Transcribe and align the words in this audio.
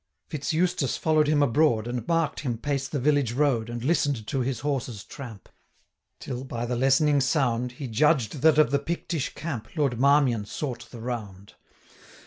Fitz 0.29 0.51
Eustace 0.51 0.97
follow'd 0.97 1.27
him 1.27 1.43
abroad, 1.43 1.85
570 1.85 1.97
And 1.99 2.07
mark'd 2.07 2.39
him 2.39 2.57
pace 2.57 2.87
the 2.87 2.99
village 2.99 3.33
road, 3.33 3.69
And 3.69 3.83
listen'd 3.83 4.25
to 4.29 4.39
his 4.39 4.61
horse's 4.61 5.03
tramp, 5.03 5.47
Till, 6.19 6.43
by 6.43 6.65
the 6.65 6.75
lessening 6.75 7.21
sound, 7.21 7.73
He 7.73 7.85
judged 7.87 8.41
that 8.41 8.57
of 8.57 8.71
the 8.71 8.79
Pictish 8.79 9.35
camp 9.35 9.67
Lord 9.77 9.99
Marmion 9.99 10.45
sought 10.45 10.89
the 10.89 11.01
round. 11.01 11.53